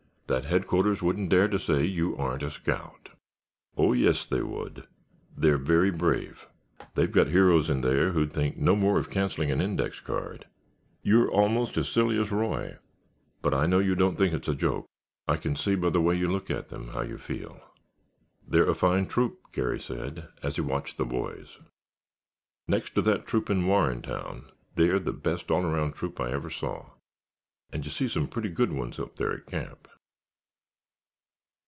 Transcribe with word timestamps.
That 0.27 0.45
headquarters 0.45 1.01
wouldn't 1.01 1.27
dare 1.27 1.49
to 1.49 1.59
say 1.59 1.83
you 1.83 2.15
aren't 2.15 2.41
a 2.41 2.49
scout." 2.51 3.09
"Oh 3.75 3.91
yes, 3.91 4.25
they 4.25 4.41
would—they're 4.41 5.57
very 5.57 5.91
brave. 5.91 6.47
They've 6.95 7.11
got 7.11 7.27
heroes 7.27 7.69
in 7.69 7.81
there 7.81 8.11
who'd 8.13 8.31
think 8.31 8.55
no 8.55 8.77
more 8.77 8.97
of 8.97 9.09
cancelling 9.09 9.51
an 9.51 9.59
index 9.59 9.99
card——" 9.99 10.45
"You're 11.03 11.29
almost 11.29 11.75
as 11.75 11.89
silly 11.89 12.17
as 12.17 12.31
Roy. 12.31 12.77
But 13.41 13.53
I 13.53 13.65
know 13.65 13.79
you 13.79 13.93
don't 13.93 14.15
think 14.17 14.33
it's 14.33 14.47
a 14.47 14.55
joke. 14.55 14.85
I 15.27 15.35
can 15.35 15.57
see 15.57 15.75
by 15.75 15.89
the 15.89 15.99
way 15.99 16.15
you 16.15 16.31
look 16.31 16.49
at 16.49 16.69
them 16.69 16.87
how 16.93 17.01
you 17.01 17.17
feel." 17.17 17.59
"They're 18.47 18.69
a 18.69 18.73
fine 18.73 19.07
troop," 19.07 19.51
Garry 19.51 19.81
said, 19.81 20.29
as 20.41 20.55
he 20.55 20.61
watched 20.61 20.95
the 20.95 21.03
boys. 21.03 21.57
"Next 22.69 22.95
to 22.95 23.01
that 23.01 23.27
troop 23.27 23.49
in 23.49 23.65
Warrentown 23.67 24.49
they're 24.75 24.97
the 24.97 25.11
best 25.11 25.51
all 25.51 25.65
around 25.65 25.91
troop 25.95 26.21
I 26.21 26.31
ever 26.31 26.49
saw—and 26.49 27.83
you 27.83 27.91
see 27.91 28.07
some 28.07 28.29
pretty 28.29 28.47
good 28.49 28.71
ones 28.71 28.97
up 28.97 29.17
there 29.17 29.33
at 29.33 29.45
camp." 29.45 29.89